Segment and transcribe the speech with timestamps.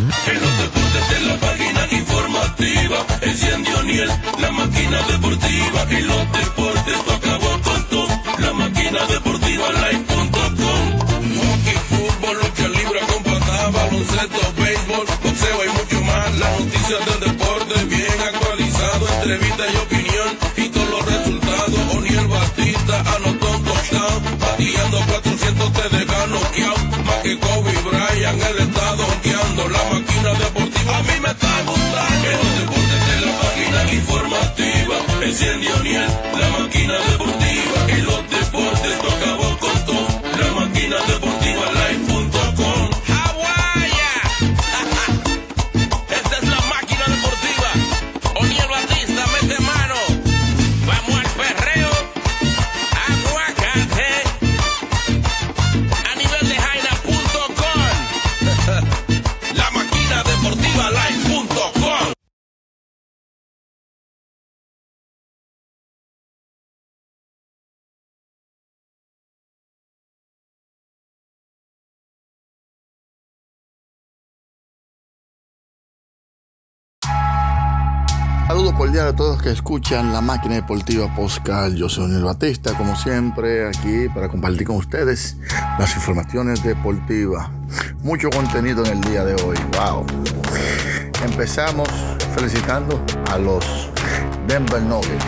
[0.00, 4.08] En los deportes de la página informativa, enciende O'Neill,
[4.40, 5.82] la máquina deportiva.
[5.90, 8.08] En los deportes tú acabó con todo,
[8.38, 10.84] la máquina deportiva live.com.
[11.36, 13.22] Hockey, fútbol, lucha libre con
[13.74, 16.38] baloncesto, béisbol, boxeo y mucho más.
[16.38, 21.80] Las noticias del deporte bien actualizado, entrevista y opinión y todos los resultados.
[21.94, 27.04] O'Neill Batista anotó un touchdown, bateando 400 te deja noqueado.
[27.04, 28.69] Más que Kobe Bryant, él
[31.30, 36.06] En los deportes de la página informativa, enciende O'Neill,
[36.40, 37.86] la máquina deportiva.
[37.88, 39.39] En los deportes tú
[78.90, 81.76] Cordial a todos que escuchan la máquina deportiva Poscal.
[81.76, 85.36] Yo soy Daniel Batista, como siempre, aquí para compartir con ustedes
[85.78, 87.48] las informaciones deportivas.
[88.02, 89.56] Mucho contenido en el día de hoy.
[89.76, 90.04] Wow.
[91.24, 91.88] Empezamos
[92.34, 93.64] felicitando a los
[94.48, 95.24] Denver Nuggets.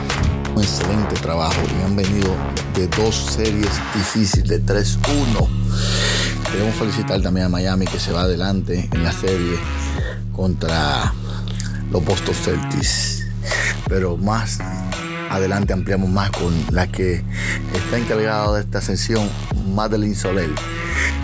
[0.56, 2.34] Un excelente trabajo y han venido
[2.74, 5.48] de dos series difíciles, de 3-1.
[6.50, 9.56] Queremos felicitar también a Miami que se va adelante en la serie
[10.32, 11.14] contra
[11.92, 13.21] los Boston Celtics.
[13.88, 14.58] Pero más
[15.30, 17.22] adelante ampliamos más con la que
[17.74, 19.28] está encargada de esta sesión,
[19.74, 20.50] Madeline Soler.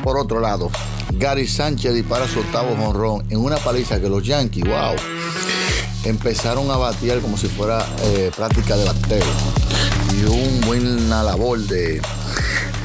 [0.02, 0.70] Por otro lado,
[1.14, 4.94] Gary Sánchez dispara su octavo jonrón en una paliza que los Yankees, wow,
[6.04, 9.24] empezaron a batear como si fuera eh, práctica de bateo.
[10.16, 12.00] Y un buena labor de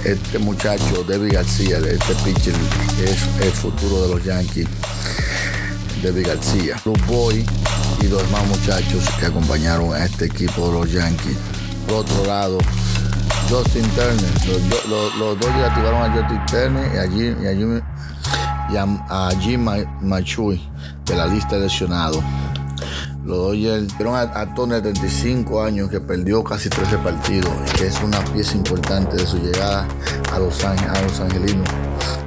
[0.03, 2.53] este muchacho, David García, este pitcher
[3.03, 4.67] es el futuro de los Yankees.
[6.03, 7.45] David García, los Boy
[8.03, 11.37] y los demás muchachos que acompañaron a este equipo de los Yankees.
[11.87, 12.57] Por otro lado,
[13.49, 14.59] Justin Turner,
[14.89, 17.81] los, Dodgers activaron a Justin Turner y a Jim, y a Jim,
[18.69, 20.61] y a, a Machui
[21.05, 22.21] de la lista de lesionados.
[23.23, 27.87] Los Dodgers dieron a, a Turner de 35 años que perdió casi 13 partidos, que
[27.87, 29.87] es una pieza importante de su llegada
[30.33, 31.69] a Los, Ángeles, a los Angelinos.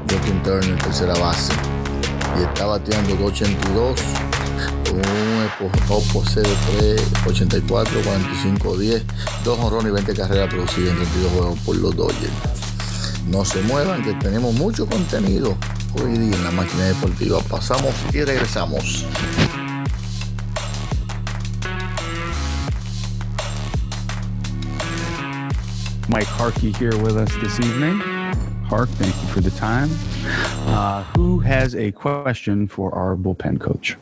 [0.09, 1.53] Justin Turner, tercera base
[2.39, 4.01] y está bateando 282
[4.85, 5.36] con un
[5.89, 9.05] opose de 3, 84, 45, 10,
[9.45, 12.33] 2 honrones y 20 carreras producidas en 32 juegos por los Dodgers.
[13.29, 15.57] No se muevan, que tenemos mucho contenido
[16.01, 17.41] hoy día en la máquina deportiva.
[17.41, 19.05] Pasamos y regresamos.
[26.09, 27.99] Mike Harkey here with us this evening.
[28.69, 29.91] Hark, thank you for the time.
[30.67, 33.97] Uh, who has a question for our bullpen coach?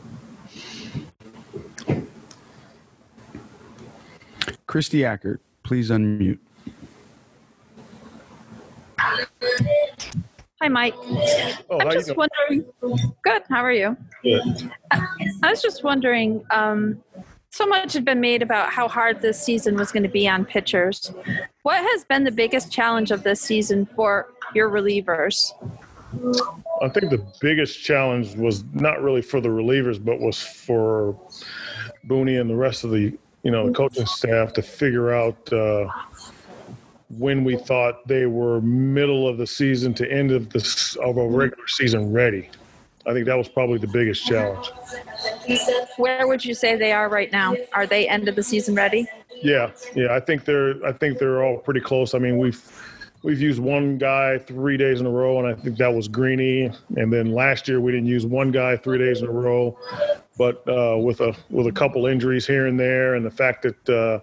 [4.75, 6.37] Christy Ackert, please unmute.
[8.99, 10.93] Hi, Mike.
[10.97, 12.65] Oh, I'm how you just wondering.
[13.23, 13.43] Good.
[13.47, 13.95] How are you?
[14.21, 14.69] Good.
[14.91, 16.43] I was just wondering.
[16.51, 17.01] Um,
[17.51, 20.43] so much had been made about how hard this season was going to be on
[20.43, 21.13] pitchers.
[21.63, 25.53] What has been the biggest challenge of this season for your relievers?
[26.81, 31.17] I think the biggest challenge was not really for the relievers, but was for
[32.07, 35.87] Booney and the rest of the you know the coaching staff to figure out uh,
[37.17, 41.27] when we thought they were middle of the season to end of the of a
[41.27, 42.49] regular season ready.
[43.05, 44.71] I think that was probably the biggest challenge.
[45.97, 47.55] Where would you say they are right now?
[47.71, 49.07] Are they end of the season ready?
[49.43, 50.15] Yeah, yeah.
[50.15, 52.15] I think they're I think they're all pretty close.
[52.15, 52.59] I mean, we've
[53.25, 56.71] we've used one guy three days in a row, and I think that was Greeny.
[56.95, 59.77] And then last year we didn't use one guy three days in a row,
[60.37, 63.89] but uh, with a with a couple injuries here and there, and the fact that
[63.89, 64.19] uh,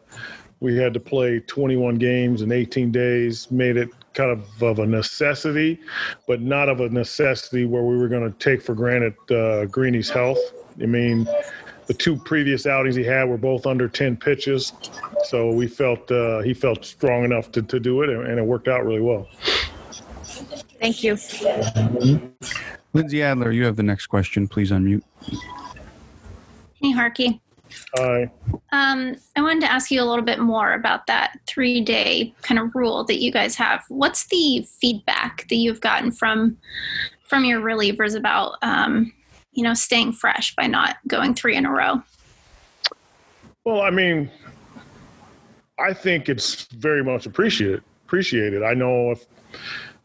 [0.61, 4.87] we had to play 21 games in 18 days made it kind of of a
[4.87, 5.81] necessity,
[6.29, 10.11] but not of a necessity where we were going to take for granted uh, Greeny's
[10.11, 10.39] health.
[10.81, 11.27] I mean,
[11.87, 14.73] the two previous outings he had were both under 10 pitches,
[15.25, 18.45] so we felt uh, he felt strong enough to, to do it, and, and it
[18.45, 19.29] worked out really well.
[20.81, 21.17] Thank you.
[22.93, 24.49] Lindsay Adler, you have the next question.
[24.49, 25.03] Please unmute.
[26.81, 27.41] Hey, Harky.
[27.97, 28.31] Hi.
[28.73, 32.59] Um, I wanted to ask you a little bit more about that three day kind
[32.59, 33.85] of rule that you guys have.
[33.89, 36.59] What's the feedback that you've gotten from
[37.23, 39.13] from your relievers about um,
[39.53, 42.03] you know, staying fresh by not going three in a row?
[43.65, 44.31] Well, I mean,
[45.79, 47.83] I think it's very much appreciated.
[48.07, 48.63] Appreciated.
[48.63, 49.27] I know if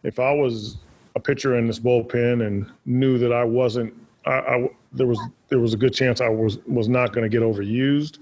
[0.03, 0.77] if I was
[1.15, 3.93] a pitcher in this bullpen and knew that I wasn't,
[4.25, 5.19] I, I there was
[5.49, 8.19] there was a good chance I was was not going to get overused.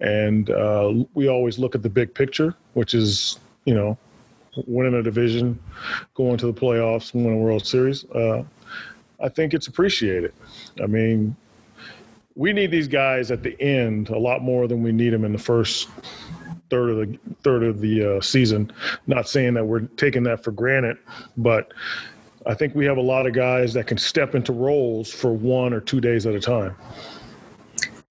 [0.00, 3.96] And uh, we always look at the big picture, which is you know
[4.66, 5.58] winning a division,
[6.14, 8.04] going to the playoffs, winning a World Series.
[8.10, 8.44] Uh,
[9.24, 10.34] I think it's appreciated.
[10.82, 11.34] I mean,
[12.36, 15.32] we need these guys at the end a lot more than we need them in
[15.32, 15.88] the first
[16.68, 18.70] third of the third of the uh, season.
[19.06, 20.98] Not saying that we're taking that for granted,
[21.38, 21.72] but
[22.46, 25.72] I think we have a lot of guys that can step into roles for one
[25.72, 26.76] or two days at a time.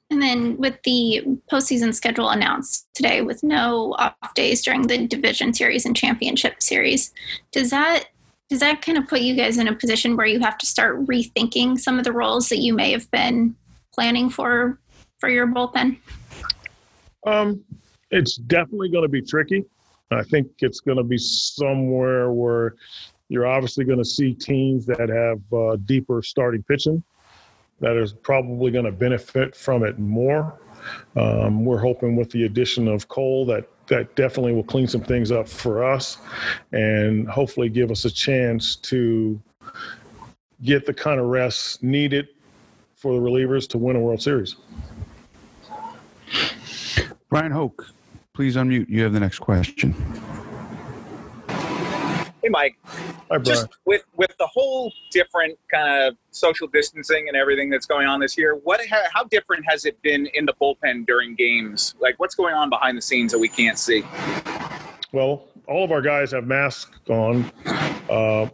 [0.09, 5.53] And then with the postseason schedule announced today, with no off days during the division
[5.53, 7.13] series and championship series,
[7.51, 8.05] does that
[8.49, 11.05] does that kind of put you guys in a position where you have to start
[11.05, 13.55] rethinking some of the roles that you may have been
[13.93, 14.79] planning for
[15.17, 15.97] for your bullpen?
[17.25, 17.63] Um,
[18.11, 19.63] it's definitely going to be tricky.
[20.11, 22.75] I think it's going to be somewhere where
[23.29, 27.03] you're obviously going to see teams that have uh, deeper starting pitching
[27.79, 30.59] that is probably going to benefit from it more.
[31.15, 35.31] Um, we're hoping with the addition of Cole that that definitely will clean some things
[35.31, 36.17] up for us
[36.71, 39.41] and hopefully give us a chance to
[40.63, 42.29] get the kind of rest needed
[42.95, 44.55] for the relievers to win a World Series.
[47.29, 47.85] Brian Hoke,
[48.33, 48.87] please unmute.
[48.89, 49.93] You have the next question.
[52.43, 52.77] Hey, Mike.
[53.31, 53.37] Hi.
[53.37, 58.19] Just with with the whole different kind of social distancing and everything that's going on
[58.19, 61.95] this year, what how, how different has it been in the bullpen during games?
[62.01, 64.03] Like, what's going on behind the scenes that we can't see?
[65.13, 67.49] Well, all of our guys have masks on
[68.09, 68.49] uh,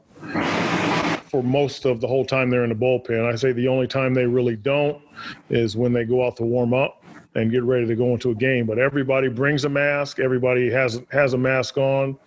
[1.28, 3.26] for most of the whole time they're in the bullpen.
[3.26, 5.02] I say the only time they really don't
[5.50, 7.04] is when they go out to warm up
[7.34, 8.68] and get ready to go into a game.
[8.68, 10.20] But everybody brings a mask.
[10.20, 12.18] Everybody has has a mask on,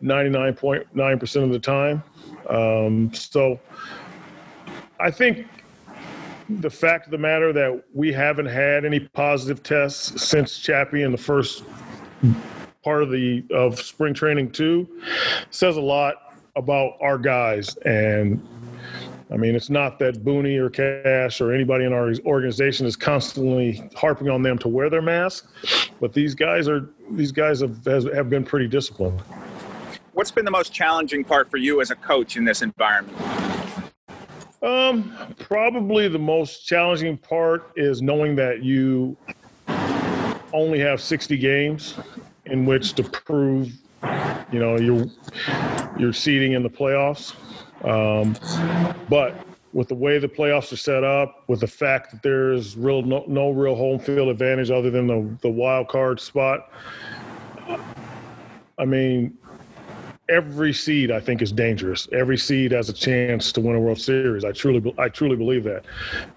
[0.00, 2.02] ninety nine point nine percent of the time.
[2.48, 3.60] Um, so,
[4.98, 5.46] I think
[6.58, 11.12] the fact of the matter that we haven't had any positive tests since Chappie in
[11.12, 11.64] the first
[12.82, 14.88] part of the of spring training too
[15.50, 18.44] says a lot about our guys and
[19.32, 23.88] I mean, it's not that Booney or Cash or anybody in our organization is constantly
[23.94, 25.48] harping on them to wear their mask,
[26.00, 29.22] but these guys are these guys have have been pretty disciplined.
[30.20, 33.16] What's been the most challenging part for you as a coach in this environment?
[34.62, 39.16] Um, probably the most challenging part is knowing that you
[40.52, 41.94] only have 60 games
[42.44, 43.72] in which to prove,
[44.52, 45.06] you know, your
[45.98, 47.34] your seeding in the playoffs.
[47.82, 48.36] Um,
[49.08, 53.00] but with the way the playoffs are set up, with the fact that there's real
[53.00, 56.70] no, no real home field advantage other than the the wild card spot,
[58.78, 59.38] I mean,
[60.30, 62.08] every seed I think is dangerous.
[62.12, 64.44] Every seed has a chance to win a World Series.
[64.44, 65.84] I truly I truly believe that,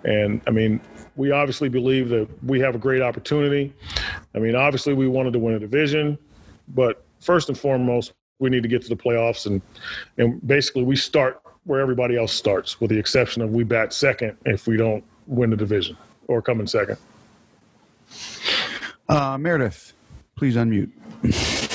[0.03, 0.81] and I mean.
[1.15, 3.71] We obviously believe that we have a great opportunity.
[4.33, 6.17] I mean, obviously, we wanted to win a division,
[6.69, 9.61] but first and foremost, we need to get to the playoffs and
[10.17, 14.35] and basically we start where everybody else starts with the exception of we bat second
[14.45, 15.95] if we don't win the division
[16.27, 16.97] or come in second
[19.07, 19.93] Uh, Meredith,
[20.35, 20.91] please unmute.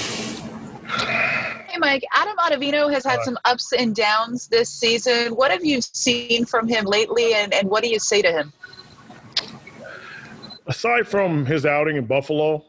[1.88, 2.04] Mike.
[2.12, 5.34] Adam Ottavino has had some ups and downs this season.
[5.34, 8.52] What have you seen from him lately, and, and what do you say to him?
[10.66, 12.62] aside from his outing in buffalo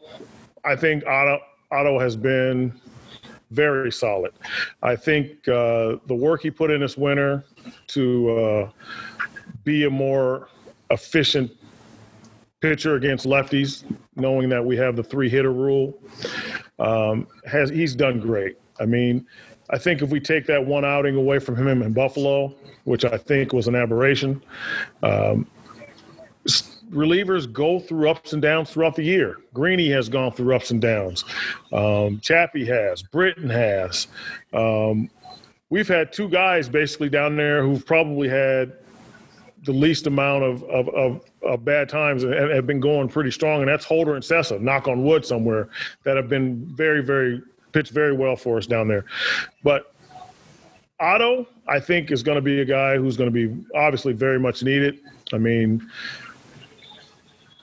[0.64, 1.38] i think otto,
[1.70, 2.72] otto has been
[3.50, 4.32] very solid
[4.82, 7.44] i think uh, the work he put in this winter
[7.88, 8.70] to uh,
[9.64, 10.48] be a more
[10.90, 11.52] efficient
[12.60, 13.84] pitcher against lefties,
[14.16, 15.98] knowing that we have the three hitter rule,
[16.78, 18.58] um, has he's done great.
[18.80, 19.26] I mean,
[19.70, 23.16] I think if we take that one outing away from him in Buffalo, which I
[23.16, 24.42] think was an aberration,
[25.02, 25.46] um,
[26.90, 29.36] relievers go through ups and downs throughout the year.
[29.54, 31.24] Greeny has gone through ups and downs.
[31.72, 33.02] Um, Chappie has.
[33.02, 34.08] Britton has.
[34.52, 35.08] Um,
[35.68, 38.72] we've had two guys basically down there who've probably had
[39.64, 43.60] the least amount of, of, of, of bad times and have been going pretty strong,
[43.60, 45.68] and that's Holder and Sessa, knock on wood somewhere,
[46.02, 49.04] that have been very, very pitched very well for us down there.
[49.62, 49.92] But
[50.98, 54.38] Otto, I think, is going to be a guy who's going to be obviously very
[54.38, 55.00] much needed.
[55.32, 55.88] I mean,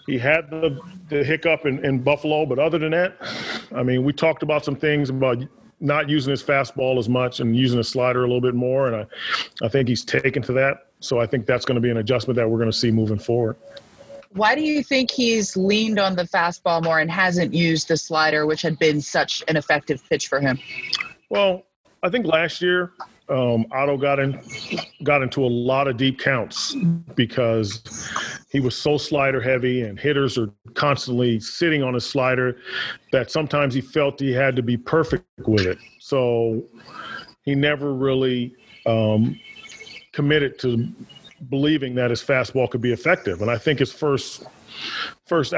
[0.08, 3.18] he had the, the hiccup in, in Buffalo, but other than that,
[3.76, 5.38] I mean, we talked about some things about
[5.80, 8.88] not using his fastball as much and using his slider a little bit more.
[8.88, 10.88] And I, I think he's taken to that.
[11.00, 13.20] So I think that's going to be an adjustment that we're going to see moving
[13.20, 13.58] forward.
[14.38, 18.46] Why do you think he's leaned on the fastball more and hasn't used the slider,
[18.46, 20.60] which had been such an effective pitch for him?
[21.30, 21.64] Well,
[22.04, 22.92] I think last year
[23.30, 24.40] um, Otto got in
[25.04, 26.76] got into a lot of deep counts
[27.16, 27.82] because
[28.52, 32.58] he was so slider heavy and hitters are constantly sitting on his slider
[33.12, 35.80] that sometimes he felt he had to be perfect with it.
[36.00, 36.64] So
[37.42, 38.54] he never really
[38.86, 39.38] um,
[40.14, 40.88] committed to
[41.50, 43.42] believing that his fastball could be effective.
[43.42, 44.44] And I think his first
[45.26, 45.54] first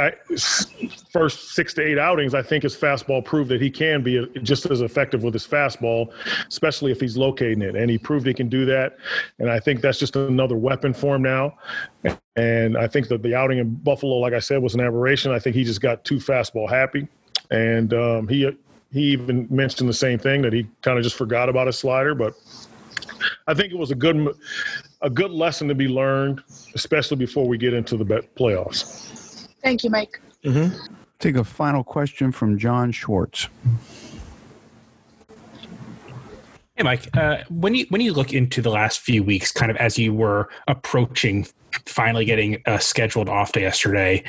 [1.12, 4.66] first six to eight outings, I think his fastball proved that he can be just
[4.68, 6.12] as effective with his fastball,
[6.48, 7.76] especially if he's locating it.
[7.76, 8.98] And he proved he can do that.
[9.40, 11.58] And I think that's just another weapon for him now.
[12.36, 15.32] And I think that the outing in Buffalo, like I said, was an aberration.
[15.32, 17.08] I think he just got too fastball happy,
[17.52, 18.50] and um, he
[18.92, 22.16] he even mentioned the same thing that he kind of just forgot about his slider,
[22.16, 22.34] but.
[23.48, 24.36] I think it was a good
[25.02, 26.44] a good lesson to be learned,
[26.76, 29.48] especially before we get into the playoffs.
[29.64, 30.22] Thank you, Mike.
[30.44, 30.94] Mm-hmm.
[31.20, 33.50] Take a final question from John Schwartz.
[36.80, 37.18] Hey, Mike.
[37.18, 40.14] Uh, when you when you look into the last few weeks, kind of as you
[40.14, 41.46] were approaching
[41.86, 44.24] finally getting a scheduled off day yesterday,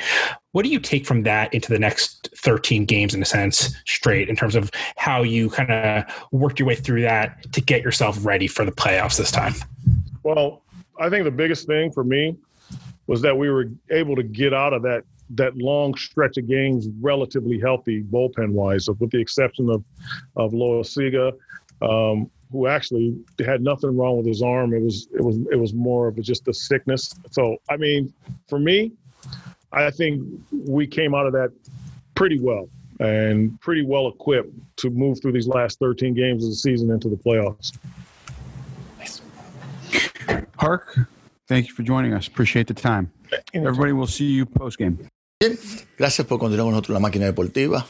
[0.51, 4.27] what do you take from that into the next 13 games in a sense straight
[4.27, 6.03] in terms of how you kind of
[6.33, 9.53] worked your way through that to get yourself ready for the playoffs this time?
[10.23, 10.61] Well,
[10.99, 12.35] I think the biggest thing for me
[13.07, 15.05] was that we were able to get out of that
[15.35, 19.85] that long stretch of games relatively healthy bullpen wise, with the exception of
[20.35, 21.31] of Loaisiga,
[21.81, 24.73] um, who actually had nothing wrong with his arm.
[24.73, 27.13] It was it was it was more of just a sickness.
[27.31, 28.13] So I mean,
[28.47, 28.91] for me,
[29.71, 31.51] I think we came out of that
[32.15, 32.69] pretty well
[32.99, 37.09] and pretty well equipped to move through these last 13 games of the season into
[37.09, 37.75] the playoffs.
[40.57, 40.95] Hark,
[41.47, 42.27] thank you for joining us.
[42.27, 43.11] Appreciate the time.
[43.53, 44.99] Everybody we'll see you post game.
[45.39, 45.57] Bien,
[45.97, 47.87] gracias por continuar con nosotros la máquina deportiva.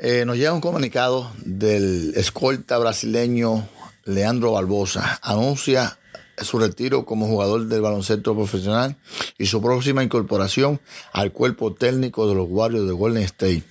[0.00, 3.68] Eh, nos llega un comunicado del escolta brasileño
[4.04, 5.18] Leandro Barbosa.
[5.24, 5.98] Anuncia
[6.36, 8.96] su retiro como jugador del baloncesto profesional
[9.38, 10.80] y su próxima incorporación
[11.12, 13.64] al cuerpo técnico de los Warriors de Golden State,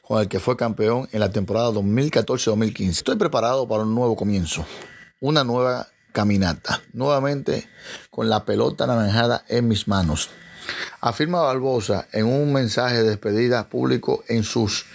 [0.00, 2.88] con el que fue campeón en la temporada 2014-2015.
[2.90, 4.64] Estoy preparado para un nuevo comienzo,
[5.18, 7.68] una nueva caminata, nuevamente
[8.10, 10.30] con la pelota naranjada en mis manos.
[11.00, 14.86] Afirma Barbosa en un mensaje de despedida público en sus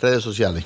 [0.00, 0.64] redes sociales.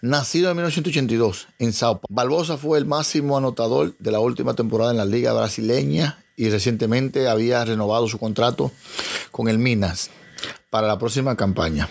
[0.00, 4.90] Nacido en 1982 en Sao Paulo, Barbosa fue el máximo anotador de la última temporada
[4.90, 8.70] en la Liga Brasileña y recientemente había renovado su contrato
[9.30, 10.10] con el Minas
[10.68, 11.88] para la próxima campaña.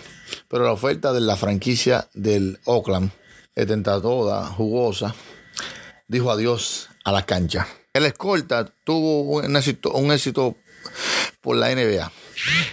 [0.48, 3.10] Pero la oferta de la franquicia del Oakland,
[3.54, 5.14] tentadora, jugosa,
[6.06, 7.66] dijo adiós a la cancha.
[7.92, 10.56] El escolta tuvo un éxito, un éxito
[11.40, 12.12] por la NBA,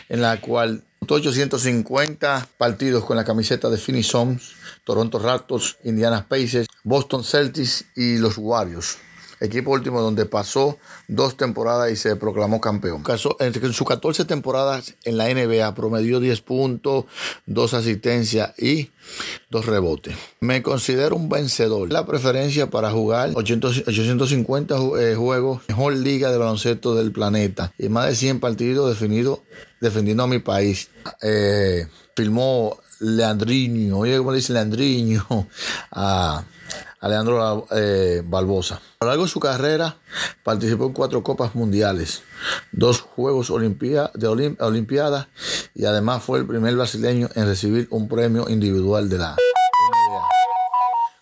[0.09, 4.53] en la cual 850 partidos con la camiseta de Phoenix Suns,
[4.83, 8.97] Toronto Raptors, Indiana Pacers, Boston Celtics y los Warriors
[9.41, 13.03] equipo último donde pasó dos temporadas y se proclamó campeón.
[13.39, 17.05] En sus 14 temporadas en la NBA promedió 10 puntos,
[17.47, 18.91] 2 asistencias y
[19.49, 20.15] 2 rebotes.
[20.39, 21.91] Me considero un vencedor.
[21.91, 28.07] La preferencia para jugar 850 eh, juegos, mejor liga de baloncesto del planeta y más
[28.07, 29.39] de 100 partidos definidos
[29.79, 30.89] defendiendo a mi país.
[31.21, 35.25] Eh, filmó Leandriño, oye, ¿cómo le dice Leandriño?
[35.91, 36.43] A
[37.01, 38.75] Alejandro eh, Barbosa.
[38.99, 39.97] A lo largo de su carrera
[40.43, 42.21] participó en cuatro Copas Mundiales,
[42.71, 45.27] dos Juegos de Olimpiadas
[45.73, 50.27] y además fue el primer brasileño en recibir un premio individual de la NBA.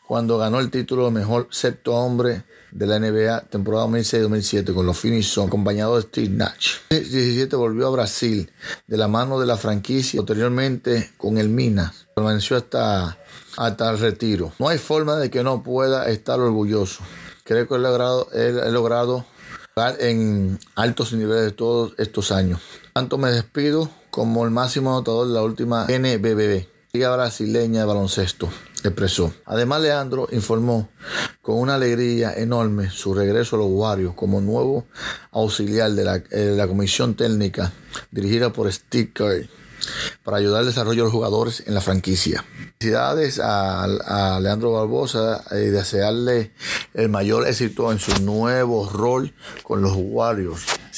[0.06, 4.98] Cuando ganó el título de mejor sexto hombre de la NBA temporada 2006-2007 con los
[4.98, 6.78] Phoenix acompañado de Steve Nash.
[6.90, 8.52] En 2017 volvió a Brasil
[8.86, 12.08] de la mano de la franquicia, posteriormente con el Minas.
[12.16, 13.18] Permaneció hasta
[13.60, 14.54] hasta el retiro.
[14.58, 17.04] No hay forma de que no pueda estar orgulloso.
[17.44, 19.26] Creo que he logrado, he, logrado
[20.00, 22.62] en altos niveles todos estos años.
[22.94, 28.50] Tanto me despido como el máximo anotador de la última NBBB, Liga Brasileña de Baloncesto,
[28.84, 29.34] expresó.
[29.46, 30.88] Además, Leandro informó
[31.42, 34.86] con una alegría enorme su regreso a los Warriors como nuevo
[35.32, 37.74] auxiliar de la, de la comisión técnica
[38.10, 39.59] dirigida por Steve Kerr
[40.24, 42.44] para ayudar al desarrollo de los jugadores en la franquicia.
[42.80, 46.52] Felicidades a, Leandro Barbosa y desearle
[46.94, 49.34] el mayor éxito en su nuevo rol
[49.64, 50.66] con los Warriors.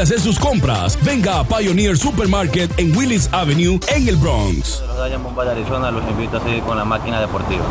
[0.00, 4.82] hacer sus compras, venga a Pioneer Supermarket en Willis Avenue en el Bronx.
[4.86, 4.96] Los
[5.44, 7.64] de Arizona los invito a seguir con la máquina deportiva.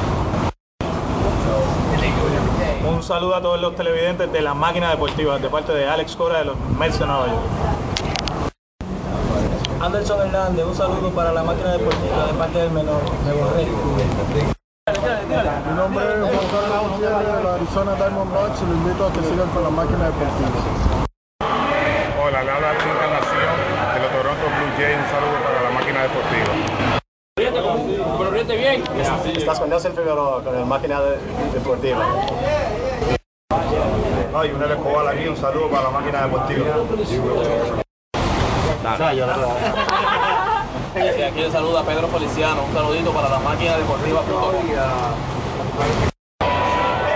[2.87, 6.39] Un saludo a todos los televidentes de la máquina deportiva de parte de Alex Cora
[6.39, 7.43] de los Mets de Nueva York.
[9.81, 14.57] Anderson Hernández, un saludo para la máquina deportiva de parte del menor de.
[15.67, 19.19] Mi nombre es Juan Carlos Gutiérrez de la Arizona Diamondbacks y lo invito a que
[19.21, 20.86] sigan con la máquina deportiva.
[22.27, 23.55] Habla la Encarnación
[23.93, 24.97] de los Toronto Blue Jays.
[24.97, 26.51] Un saludo para la máquina deportiva.
[28.17, 28.83] Pero ríete bien.
[29.37, 31.19] Estás con Nelson Figueroa, con la máquina de-
[31.53, 32.05] deportiva.
[34.35, 36.65] Ay, un Escobar aquí, un saludo para la máquina deportiva.
[40.95, 44.19] Y aquí le saluda Pedro Feliciano, un saludito para la máquina deportiva.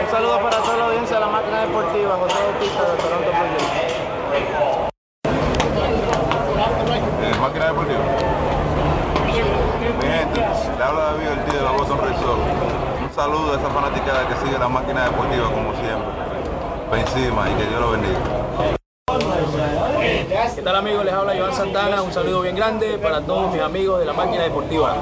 [0.04, 3.68] Un saludo para toda la audiencia de la máquina deportiva, José Bautista de Toronto Blue
[3.76, 3.92] Jays.
[7.42, 8.00] máquina deportiva.
[9.26, 10.40] Mi gente,
[10.78, 12.40] le habla David Ortiz de los Boston Red Sox.
[13.02, 16.10] Un saludo a esa fanaticada que sigue la máquina deportiva como siempre.
[16.90, 18.20] Pa' encima y que Dios lo bendiga.
[20.56, 21.06] ¿Qué tal amigos?
[21.06, 24.44] Les habla Joan Santana, un saludo bien grande para todos mis amigos de la máquina
[24.44, 24.96] deportiva.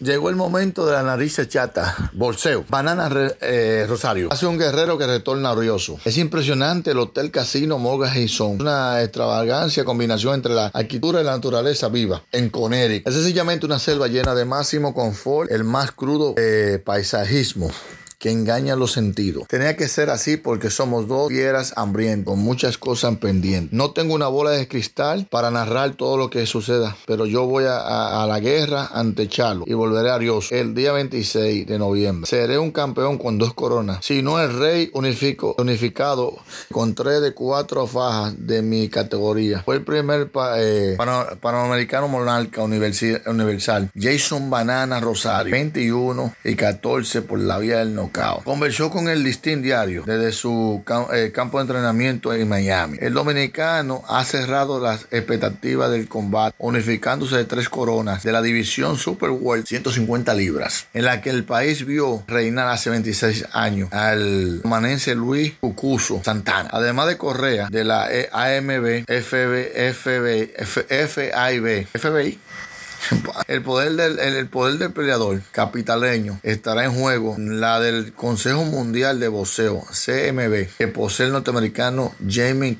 [0.00, 4.28] Llegó el momento de la nariz chata, bolseo, banana eh, Rosario.
[4.30, 5.98] Hace un guerrero que retorna orgulloso.
[6.04, 8.60] Es impresionante el Hotel Casino Morgan Hison.
[8.60, 13.08] Una extravagancia combinación entre la arquitectura y la naturaleza viva en Connecticut.
[13.08, 17.68] Es sencillamente una selva llena de máximo confort, el más crudo eh, paisajismo
[18.18, 19.46] que engaña los sentidos.
[19.48, 23.72] Tenía que ser así porque somos dos fieras hambrientos, con muchas cosas pendientes.
[23.72, 27.64] No tengo una bola de cristal para narrar todo lo que suceda, pero yo voy
[27.64, 27.78] a,
[28.22, 32.28] a- la guerra ante Chalo y volveré a Dios el día 26 de noviembre.
[32.28, 36.36] Seré un campeón con dos coronas, si no el rey unifico, unificado
[36.72, 39.62] con tres de cuatro fajas de mi categoría.
[39.62, 40.96] Fue el primer eh,
[41.40, 47.94] panamericano monarca universal, Jason Banana Rosario, 21 y 14 por la vía del
[48.44, 52.98] Conversó con el listín diario desde su eh, campo de entrenamiento en Miami.
[53.00, 58.96] El dominicano ha cerrado las expectativas del combate, unificándose de tres coronas de la división
[58.96, 64.60] Super World 150 libras, en la que el país vio reinar hace 26 años al
[64.64, 66.68] manense Luis Cucuso Santana.
[66.72, 72.38] Además de Correa de la E- AMB, FB, FB, FBI.
[73.48, 79.20] El poder, del, el, poder del peleador capitaleño estará en juego la del Consejo Mundial
[79.20, 82.76] de Boxeo, CMB, que posee el norteamericano Jamie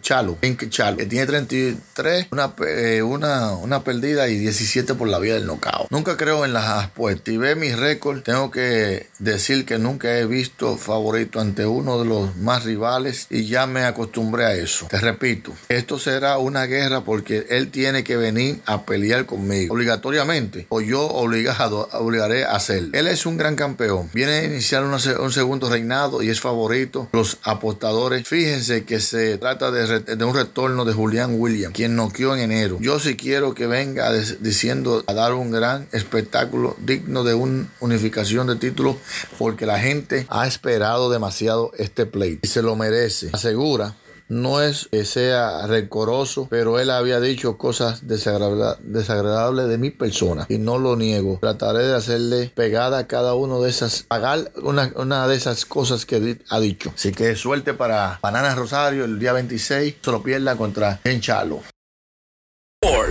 [0.00, 5.34] Chalo, Chalo, que tiene 33, una, eh, una, una perdida y 17 por la vía
[5.34, 5.90] del knockout.
[5.90, 10.26] Nunca creo en las apuestas y ve mi récord, tengo que decir que nunca he
[10.26, 14.86] visto favorito ante uno de los más rivales y ya me acostumbré a eso.
[14.88, 19.26] Te repito, esto será una guerra porque él tiene que venir a pelear
[19.68, 22.90] obligatoriamente o yo obligado obligaré a hacerlo.
[22.92, 24.10] Él es un gran campeón.
[24.12, 27.08] Viene a iniciar una un segundo reinado y es favorito.
[27.12, 32.34] Los apostadores, fíjense que se trata de, de un retorno de Julián Williams, quien noqueó
[32.34, 32.78] en enero.
[32.80, 38.46] Yo sí quiero que venga diciendo a dar un gran espectáculo digno de una unificación
[38.46, 38.96] de títulos
[39.38, 43.30] porque la gente ha esperado demasiado este play y se lo merece.
[43.32, 43.94] Asegura
[44.30, 50.46] no es que sea rencoroso, pero él había dicho cosas desagrada- desagradables de mi persona
[50.48, 51.38] y no lo niego.
[51.40, 56.06] Trataré de hacerle pegada a cada uno de esas, pagar una, una de esas cosas
[56.06, 56.92] que ha dicho.
[56.94, 61.60] Así que suerte para Banana Rosario el día 26, se lo pierda contra Enchalo.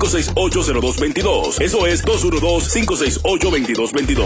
[0.00, 1.60] 212-568-0222.
[1.60, 4.24] Eso es 212-568-2222.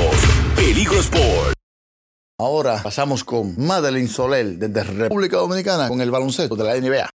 [0.56, 1.54] Peligro Sport.
[2.38, 7.08] Ahora pasamos con Madeline Soler desde República Dominicana con el baloncesto de la NBA.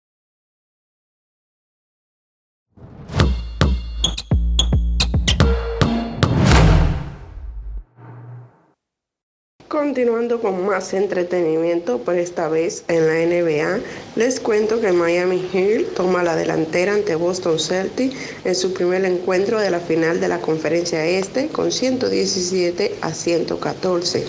[9.70, 13.80] Continuando con más entretenimiento, por esta vez en la NBA,
[14.16, 19.60] les cuento que Miami Heat toma la delantera ante Boston Celtics en su primer encuentro
[19.60, 24.26] de la final de la Conferencia Este con 117 a 114,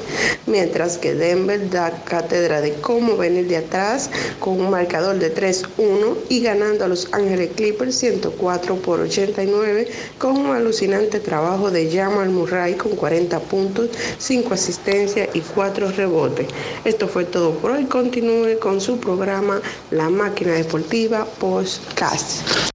[0.47, 6.17] mientras que Denver da cátedra de cómo venir de atrás con un marcador de 3-1
[6.29, 12.29] y ganando a Los Ángeles Clippers 104 por 89 con un alucinante trabajo de Jamal
[12.29, 16.49] Murray con 40 puntos, 5 asistencias y 4 rebotes.
[16.85, 17.85] Esto fue todo por hoy.
[17.85, 22.71] Continúe con su programa La Máquina Deportiva Podcast.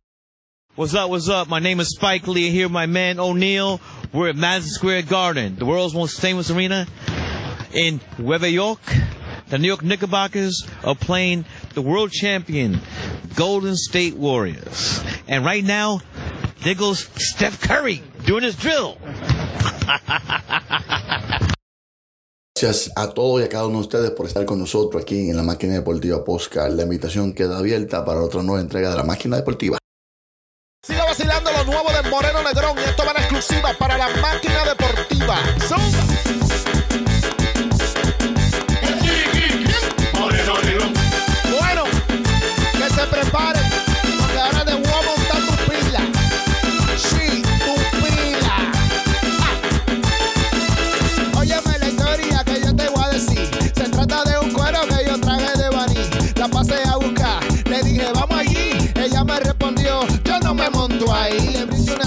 [0.76, 1.10] What's up?
[1.10, 1.48] What's up?
[1.48, 2.50] My name is Spike Lee.
[2.50, 3.80] Here, my man O'Neal.
[4.12, 6.86] We're at Madison Square Garden, the world's most famous arena
[7.74, 8.80] in Nueva York.
[9.48, 12.82] The New York Knickerbockers are playing the world champion
[13.36, 15.04] Golden State Warriors.
[15.28, 16.02] And right now,
[16.64, 18.98] there goes Steph Curry doing his drill.
[22.58, 25.36] Gracias a todos y a cada uno de ustedes por estar con nosotros aquí en
[25.36, 26.72] la Máquina Deportiva Podcast.
[26.72, 29.78] La invitación queda abierta para otra nueva entrega de la Máquina Deportiva.
[30.82, 34.64] Siga vacilando lo nuevo de Moreno Negrón y esto va en exclusiva para la máquina
[34.64, 35.38] deportiva.
[35.68, 37.05] Bueno,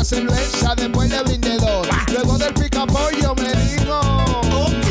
[0.09, 1.87] cerveza, después brindé dos.
[2.13, 3.99] Luego del pica pollo me dijo,
[4.57, 4.87] ok,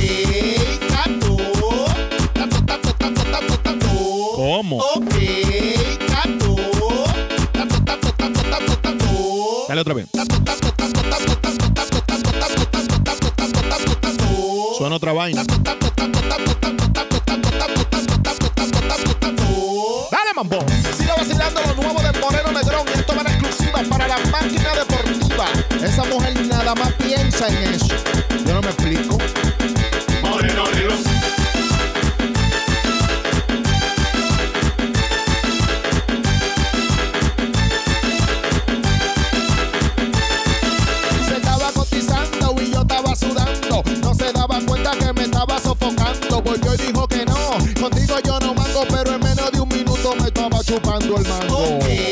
[0.89, 1.37] tato.
[2.33, 3.87] Tato, tato, tato, tato, tato.
[4.35, 4.77] ¿Cómo?
[4.77, 5.15] Ok,
[6.07, 6.55] tato.
[7.51, 9.65] Tato, tato, tato, tato, tato.
[9.67, 10.07] Dale otra vez.
[14.77, 15.43] Suena otra vaina.
[27.39, 27.45] Yo
[28.55, 29.17] no me explico.
[41.27, 43.83] Se estaba cotizando y yo estaba sudando.
[44.01, 47.51] No se daba cuenta que me estaba sofocando, porque yo dijo que no.
[47.79, 52.06] Contigo yo no mando, pero en menos de un minuto me estaba chupando el mando.